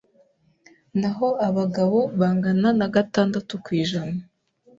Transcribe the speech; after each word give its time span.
naho 0.99 1.27
abagabo 1.47 1.99
bangana 2.19 2.69
na 2.79 2.87
gatandatu 2.95 3.53
kwijana 3.65 4.17